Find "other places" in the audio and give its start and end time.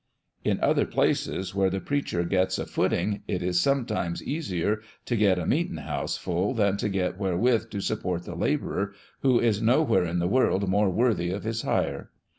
0.61-1.53